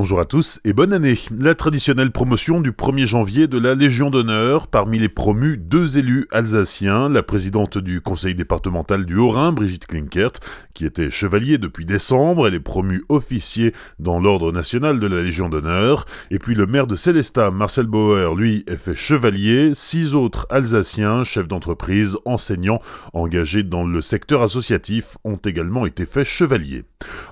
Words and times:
Bonjour 0.00 0.20
à 0.20 0.26
tous 0.26 0.60
et 0.64 0.72
bonne 0.72 0.92
année. 0.92 1.18
La 1.36 1.56
traditionnelle 1.56 2.12
promotion 2.12 2.60
du 2.60 2.70
1er 2.70 3.04
janvier 3.04 3.48
de 3.48 3.58
la 3.58 3.74
Légion 3.74 4.10
d'honneur, 4.10 4.68
parmi 4.68 5.00
les 5.00 5.08
promus, 5.08 5.58
deux 5.58 5.98
élus 5.98 6.28
alsaciens, 6.30 7.08
la 7.08 7.24
présidente 7.24 7.78
du 7.78 8.00
conseil 8.00 8.36
départemental 8.36 9.04
du 9.04 9.16
Haut-Rhin, 9.16 9.50
Brigitte 9.50 9.88
Klinkert, 9.88 10.34
qui 10.72 10.86
était 10.86 11.10
chevalier 11.10 11.58
depuis 11.58 11.84
décembre, 11.84 12.46
elle 12.46 12.54
est 12.54 12.60
promue 12.60 13.02
officier 13.08 13.74
dans 13.98 14.20
l'ordre 14.20 14.52
national 14.52 15.00
de 15.00 15.06
la 15.08 15.20
Légion 15.20 15.48
d'honneur, 15.48 16.04
et 16.30 16.38
puis 16.38 16.54
le 16.54 16.66
maire 16.66 16.86
de 16.86 16.94
Célestat, 16.94 17.50
Marcel 17.50 17.86
Bauer, 17.86 18.36
lui, 18.36 18.62
est 18.68 18.76
fait 18.76 18.94
chevalier, 18.94 19.72
six 19.74 20.14
autres 20.14 20.46
alsaciens, 20.48 21.24
chefs 21.24 21.48
d'entreprise, 21.48 22.16
enseignants, 22.24 22.80
engagés 23.14 23.64
dans 23.64 23.84
le 23.84 24.00
secteur 24.00 24.42
associatif, 24.42 25.16
ont 25.24 25.40
également 25.44 25.86
été 25.86 26.06
faits 26.06 26.28
chevaliers. 26.28 26.84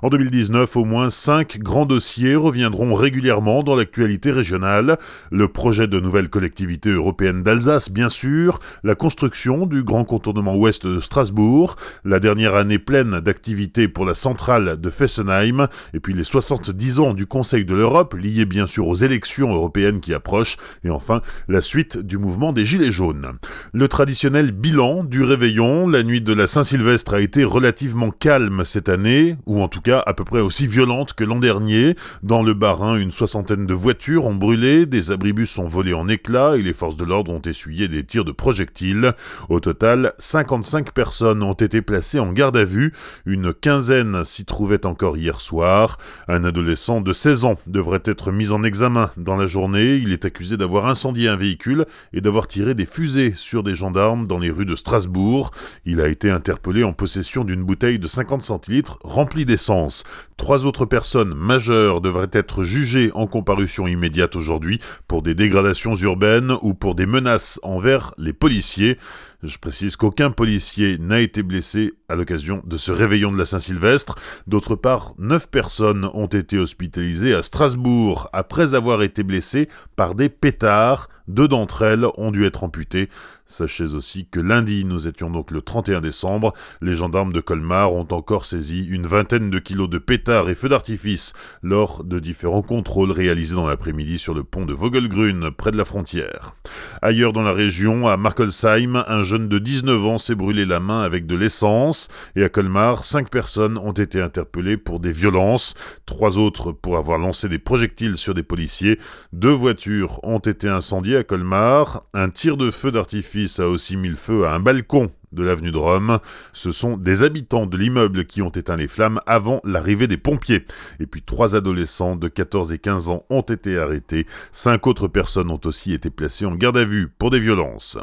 En 0.02 0.08
2019, 0.08 0.76
au 0.76 0.84
moins 0.84 1.10
cinq 1.10 1.58
grands 1.60 1.86
dossiers 1.86 2.34
reviendront 2.56 2.94
régulièrement 2.94 3.62
dans 3.62 3.76
l'actualité 3.76 4.30
régionale. 4.30 4.96
Le 5.30 5.46
projet 5.46 5.88
de 5.88 6.00
nouvelle 6.00 6.30
collectivité 6.30 6.88
européenne 6.88 7.42
d'Alsace, 7.42 7.90
bien 7.90 8.08
sûr, 8.08 8.60
la 8.82 8.94
construction 8.94 9.66
du 9.66 9.82
grand 9.82 10.04
contournement 10.04 10.56
ouest 10.56 10.86
de 10.86 10.98
Strasbourg, 11.00 11.76
la 12.06 12.18
dernière 12.18 12.54
année 12.54 12.78
pleine 12.78 13.20
d'activité 13.20 13.88
pour 13.88 14.06
la 14.06 14.14
centrale 14.14 14.80
de 14.80 14.88
Fessenheim, 14.88 15.68
et 15.92 16.00
puis 16.00 16.14
les 16.14 16.24
70 16.24 16.98
ans 16.98 17.12
du 17.12 17.26
Conseil 17.26 17.66
de 17.66 17.74
l'Europe, 17.74 18.14
liés 18.14 18.46
bien 18.46 18.66
sûr 18.66 18.88
aux 18.88 18.96
élections 18.96 19.52
européennes 19.52 20.00
qui 20.00 20.14
approchent, 20.14 20.56
et 20.82 20.88
enfin 20.88 21.20
la 21.48 21.60
suite 21.60 21.98
du 21.98 22.16
mouvement 22.16 22.54
des 22.54 22.64
Gilets 22.64 22.90
jaunes. 22.90 23.32
Le 23.74 23.86
traditionnel 23.86 24.50
bilan 24.50 25.04
du 25.04 25.22
réveillon, 25.22 25.88
la 25.88 26.02
nuit 26.02 26.22
de 26.22 26.32
la 26.32 26.46
Saint-Sylvestre 26.46 27.12
a 27.12 27.20
été 27.20 27.44
relativement 27.44 28.10
calme 28.10 28.64
cette 28.64 28.88
année, 28.88 29.36
ou 29.44 29.60
en 29.60 29.68
tout 29.68 29.82
cas 29.82 30.02
à 30.06 30.14
peu 30.14 30.24
près 30.24 30.40
aussi 30.40 30.66
violente 30.66 31.12
que 31.12 31.24
l'an 31.24 31.38
dernier. 31.38 31.96
Dans 32.22 32.45
le 32.46 32.54
Bas-Rhin, 32.54 32.94
une 32.94 33.10
soixantaine 33.10 33.66
de 33.66 33.74
voitures 33.74 34.24
ont 34.24 34.34
brûlé, 34.36 34.86
des 34.86 35.10
abribus 35.10 35.50
sont 35.50 35.66
volés 35.66 35.94
en 35.94 36.06
éclats 36.06 36.56
et 36.56 36.62
les 36.62 36.74
forces 36.74 36.96
de 36.96 37.04
l'ordre 37.04 37.32
ont 37.32 37.42
essuyé 37.42 37.88
des 37.88 38.04
tirs 38.04 38.24
de 38.24 38.30
projectiles. 38.30 39.14
Au 39.48 39.58
total, 39.58 40.12
55 40.18 40.92
personnes 40.92 41.42
ont 41.42 41.54
été 41.54 41.82
placées 41.82 42.20
en 42.20 42.32
garde 42.32 42.56
à 42.56 42.64
vue, 42.64 42.92
une 43.24 43.52
quinzaine 43.52 44.24
s'y 44.24 44.44
trouvait 44.44 44.86
encore 44.86 45.16
hier 45.16 45.40
soir. 45.40 45.98
Un 46.28 46.44
adolescent 46.44 47.00
de 47.00 47.12
16 47.12 47.44
ans 47.46 47.58
devrait 47.66 48.02
être 48.04 48.30
mis 48.30 48.52
en 48.52 48.62
examen 48.62 49.10
dans 49.16 49.36
la 49.36 49.48
journée, 49.48 49.96
il 49.96 50.12
est 50.12 50.24
accusé 50.24 50.56
d'avoir 50.56 50.86
incendié 50.86 51.28
un 51.28 51.36
véhicule 51.36 51.84
et 52.12 52.20
d'avoir 52.20 52.46
tiré 52.46 52.76
des 52.76 52.86
fusées 52.86 53.32
sur 53.34 53.64
des 53.64 53.74
gendarmes 53.74 54.28
dans 54.28 54.38
les 54.38 54.52
rues 54.52 54.66
de 54.66 54.76
Strasbourg. 54.76 55.50
Il 55.84 56.00
a 56.00 56.06
été 56.06 56.30
interpellé 56.30 56.84
en 56.84 56.92
possession 56.92 57.42
d'une 57.42 57.64
bouteille 57.64 57.98
de 57.98 58.06
50 58.06 58.42
centilitres 58.42 59.00
remplie 59.02 59.46
d'essence. 59.46 60.04
Trois 60.36 60.64
autres 60.64 60.84
personnes 60.84 61.34
majeures 61.34 62.00
devraient 62.00 62.35
être 62.36 62.62
jugé 62.62 63.10
en 63.14 63.26
comparution 63.26 63.86
immédiate 63.86 64.36
aujourd'hui 64.36 64.80
pour 65.08 65.22
des 65.22 65.34
dégradations 65.34 65.94
urbaines 65.94 66.52
ou 66.62 66.74
pour 66.74 66.94
des 66.94 67.06
menaces 67.06 67.58
envers 67.62 68.14
les 68.18 68.32
policiers. 68.32 68.98
Je 69.42 69.58
précise 69.58 69.96
qu'aucun 69.96 70.30
policier 70.30 70.98
n'a 70.98 71.20
été 71.20 71.42
blessé 71.42 71.92
à 72.08 72.16
l'occasion 72.16 72.62
de 72.64 72.76
ce 72.76 72.92
réveillon 72.92 73.30
de 73.30 73.38
la 73.38 73.44
Saint-Sylvestre. 73.44 74.16
D'autre 74.46 74.76
part, 74.76 75.14
neuf 75.18 75.48
personnes 75.48 76.08
ont 76.14 76.26
été 76.26 76.58
hospitalisées 76.58 77.34
à 77.34 77.42
Strasbourg 77.42 78.28
après 78.32 78.74
avoir 78.74 79.02
été 79.02 79.22
blessées 79.22 79.68
par 79.94 80.14
des 80.14 80.28
pétards. 80.28 81.08
Deux 81.28 81.48
d'entre 81.48 81.82
elles 81.82 82.06
ont 82.16 82.30
dû 82.30 82.44
être 82.44 82.62
amputées. 82.64 83.08
Sachez 83.48 83.94
aussi 83.94 84.26
que 84.28 84.40
lundi, 84.40 84.84
nous 84.84 85.06
étions 85.06 85.30
donc 85.30 85.50
le 85.50 85.62
31 85.62 86.00
décembre, 86.00 86.52
les 86.80 86.96
gendarmes 86.96 87.32
de 87.32 87.40
Colmar 87.40 87.92
ont 87.92 88.08
encore 88.10 88.44
saisi 88.44 88.84
une 88.86 89.06
vingtaine 89.06 89.50
de 89.50 89.58
kilos 89.58 89.88
de 89.88 89.98
pétards 89.98 90.48
et 90.48 90.54
feux 90.54 90.68
d'artifice 90.68 91.32
lors 91.62 92.02
de 92.02 92.18
différents 92.18 92.62
contrôles 92.62 93.12
réalisés 93.12 93.54
dans 93.54 93.66
l'après-midi 93.66 94.18
sur 94.18 94.34
le 94.34 94.42
pont 94.42 94.66
de 94.66 94.72
Vogelgrün, 94.72 95.50
près 95.50 95.70
de 95.70 95.76
la 95.76 95.84
frontière. 95.84 96.56
Ailleurs 97.02 97.32
dans 97.32 97.42
la 97.42 97.52
région, 97.52 98.08
à 98.08 98.16
Markolsheim, 98.16 99.04
un 99.06 99.22
jeune 99.22 99.48
de 99.48 99.58
19 99.58 100.04
ans 100.06 100.18
s'est 100.18 100.34
brûlé 100.34 100.64
la 100.64 100.80
main 100.80 101.02
avec 101.02 101.26
de 101.26 101.36
l'essence, 101.36 102.08
et 102.34 102.42
à 102.42 102.48
Colmar, 102.48 103.04
cinq 103.04 103.30
personnes 103.30 103.78
ont 103.78 103.92
été 103.92 104.20
interpellées 104.20 104.76
pour 104.76 105.00
des 105.00 105.12
violences, 105.12 105.74
trois 106.04 106.38
autres 106.38 106.72
pour 106.72 106.96
avoir 106.96 107.18
lancé 107.18 107.48
des 107.48 107.58
projectiles 107.58 108.16
sur 108.16 108.34
des 108.34 108.42
policiers, 108.42 108.98
deux 109.32 109.50
voitures 109.50 110.18
ont 110.24 110.38
été 110.38 110.68
incendiées 110.68 111.15
à 111.16 111.24
Colmar, 111.24 112.04
un 112.14 112.30
tir 112.30 112.56
de 112.56 112.70
feu 112.70 112.90
d'artifice 112.92 113.60
a 113.60 113.68
aussi 113.68 113.96
mis 113.96 114.08
le 114.08 114.16
feu 114.16 114.46
à 114.46 114.52
un 114.52 114.60
balcon 114.60 115.10
de 115.36 115.44
l'avenue 115.44 115.70
de 115.70 115.78
Rome. 115.78 116.18
Ce 116.52 116.72
sont 116.72 116.96
des 116.96 117.22
habitants 117.22 117.66
de 117.66 117.76
l'immeuble 117.76 118.24
qui 118.24 118.42
ont 118.42 118.48
éteint 118.48 118.74
les 118.74 118.88
flammes 118.88 119.20
avant 119.26 119.60
l'arrivée 119.62 120.08
des 120.08 120.16
pompiers. 120.16 120.64
Et 120.98 121.06
puis 121.06 121.22
trois 121.22 121.54
adolescents 121.54 122.16
de 122.16 122.26
14 122.26 122.72
et 122.72 122.78
15 122.78 123.10
ans 123.10 123.24
ont 123.30 123.42
été 123.42 123.78
arrêtés. 123.78 124.26
Cinq 124.50 124.86
autres 124.86 125.08
personnes 125.08 125.50
ont 125.50 125.60
aussi 125.64 125.92
été 125.92 126.10
placées 126.10 126.46
en 126.46 126.54
garde 126.54 126.78
à 126.78 126.84
vue 126.84 127.08
pour 127.18 127.30
des 127.30 127.38
violences. 127.38 127.98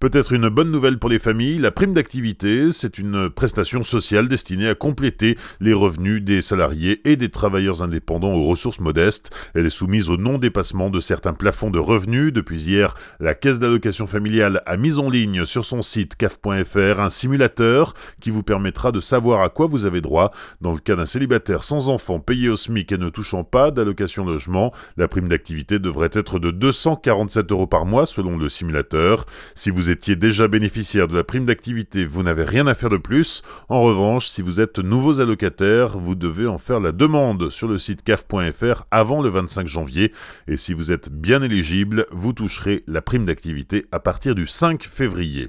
Peut-être 0.00 0.32
une 0.32 0.48
bonne 0.48 0.70
nouvelle 0.70 0.98
pour 0.98 1.10
les 1.10 1.18
familles, 1.18 1.58
la 1.58 1.70
prime 1.70 1.94
d'activité, 1.94 2.72
c'est 2.72 2.98
une 2.98 3.28
prestation 3.28 3.82
sociale 3.82 4.28
destinée 4.28 4.68
à 4.68 4.74
compléter 4.74 5.36
les 5.60 5.74
revenus 5.74 6.22
des 6.22 6.40
salariés 6.40 7.00
et 7.04 7.16
des 7.16 7.28
travailleurs 7.28 7.82
indépendants 7.82 8.32
aux 8.32 8.46
ressources 8.46 8.80
modestes. 8.80 9.30
Elle 9.54 9.66
est 9.66 9.70
soumise 9.70 10.08
au 10.08 10.16
non-dépassement 10.16 10.88
de 10.88 11.00
certains 11.00 11.34
plafonds 11.34 11.70
de 11.70 11.78
revenus. 11.78 12.32
Depuis 12.32 12.62
hier, 12.62 12.94
la 13.20 13.34
caisse 13.34 13.60
d'allocation 13.60 14.06
familiale 14.06 14.62
a 14.64 14.76
mis 14.76 14.98
en 14.98 15.10
ligne 15.10 15.44
sur 15.44 15.64
son 15.64 15.82
site 15.82 16.16
caf.fr 16.16 16.69
un 16.76 17.10
simulateur 17.10 17.94
qui 18.20 18.30
vous 18.30 18.42
permettra 18.42 18.92
de 18.92 19.00
savoir 19.00 19.42
à 19.42 19.48
quoi 19.48 19.66
vous 19.66 19.86
avez 19.86 20.00
droit. 20.00 20.30
Dans 20.60 20.72
le 20.72 20.78
cas 20.78 20.96
d'un 20.96 21.06
célibataire 21.06 21.64
sans 21.64 21.88
enfant 21.88 22.20
payé 22.20 22.48
au 22.48 22.56
SMIC 22.56 22.92
et 22.92 22.98
ne 22.98 23.10
touchant 23.10 23.44
pas 23.44 23.70
d'allocation 23.70 24.24
logement, 24.24 24.72
la 24.96 25.08
prime 25.08 25.28
d'activité 25.28 25.78
devrait 25.78 26.10
être 26.12 26.38
de 26.38 26.50
247 26.50 27.50
euros 27.52 27.66
par 27.66 27.86
mois 27.86 28.06
selon 28.06 28.36
le 28.36 28.48
simulateur. 28.48 29.26
Si 29.54 29.70
vous 29.70 29.90
étiez 29.90 30.16
déjà 30.16 30.48
bénéficiaire 30.48 31.08
de 31.08 31.16
la 31.16 31.24
prime 31.24 31.46
d'activité, 31.46 32.06
vous 32.06 32.22
n'avez 32.22 32.44
rien 32.44 32.66
à 32.66 32.74
faire 32.74 32.90
de 32.90 32.96
plus. 32.96 33.42
En 33.68 33.82
revanche, 33.82 34.26
si 34.26 34.42
vous 34.42 34.60
êtes 34.60 34.78
nouveaux 34.78 35.20
allocataires, 35.20 35.98
vous 35.98 36.14
devez 36.14 36.46
en 36.46 36.58
faire 36.58 36.80
la 36.80 36.92
demande 36.92 37.50
sur 37.50 37.68
le 37.68 37.78
site 37.78 38.02
caf.fr 38.02 38.84
avant 38.90 39.22
le 39.22 39.28
25 39.28 39.66
janvier. 39.66 40.12
Et 40.46 40.56
si 40.56 40.72
vous 40.72 40.92
êtes 40.92 41.10
bien 41.10 41.42
éligible, 41.42 42.06
vous 42.10 42.32
toucherez 42.32 42.80
la 42.86 43.02
prime 43.02 43.24
d'activité 43.24 43.86
à 43.92 44.00
partir 44.00 44.34
du 44.34 44.46
5 44.46 44.84
février. 44.84 45.48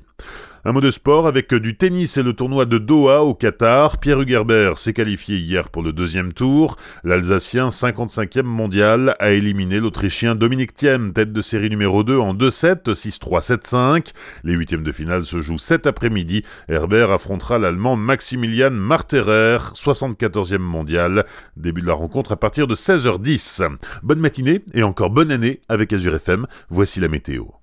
Un 0.64 0.74
mot 0.74 0.82
de 0.82 0.92
sport 0.92 1.26
avec 1.26 1.56
du 1.56 1.76
tennis 1.76 2.18
et 2.18 2.24
le 2.24 2.34
tournoi 2.34 2.66
de 2.66 2.78
Doha 2.78 3.24
au 3.24 3.34
Qatar. 3.34 3.98
Pierre 3.98 4.22
Hugerbert 4.22 4.78
s'est 4.78 4.94
qualifié 4.94 5.38
hier 5.38 5.70
pour 5.70 5.82
le 5.82 5.92
deuxième 5.92 6.34
tour. 6.34 6.78
L'Alsacien 7.04 7.70
55e 7.70 8.44
mondial 8.44 9.16
a 9.18 9.32
éliminé 9.32 9.80
l'Autrichien 9.80 10.36
Dominique 10.36 10.76
Thiem, 10.76 11.14
tête 11.14 11.34
de 11.34 11.42
série 11.42 11.72
numéro 11.72 12.04
2 12.04 12.20
en 12.20 12.36
2-7, 12.36 12.94
6-3, 12.94 13.42
7-5. 13.42 14.12
Les 14.44 14.54
huitièmes 14.54 14.84
de 14.84 14.92
finale 14.92 15.24
se 15.24 15.42
jouent 15.42 15.58
cet 15.58 15.88
après-midi. 15.88 16.44
Herbert 16.70 17.10
affrontera 17.10 17.58
l'Allemand 17.58 17.96
Maximilian 17.96 18.70
Marterer, 18.70 19.58
74e 19.74 20.60
mondial. 20.60 21.26
Début 21.58 21.82
de 21.82 21.88
la 21.88 21.94
rencontre 21.94 22.34
à 22.34 22.38
partir 22.38 22.68
de 22.68 22.76
16h10. 22.76 23.68
Bonne 24.04 24.20
matinée 24.20 24.64
et 24.76 24.84
encore 24.84 25.10
bonne 25.10 25.32
année 25.32 25.60
avec 25.70 25.92
Azure 25.92 26.14
FM. 26.14 26.46
Voici 26.70 27.00
la 27.00 27.08
météo. 27.08 27.46